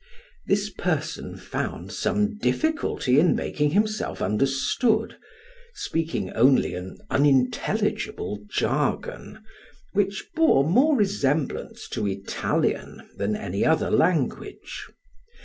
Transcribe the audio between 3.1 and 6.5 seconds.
in making himself understood, speaking